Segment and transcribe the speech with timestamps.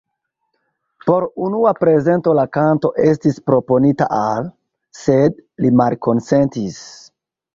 [1.09, 4.49] Por unua prezento la kanto estis proponita al
[5.01, 6.81] sed li malkonsentis.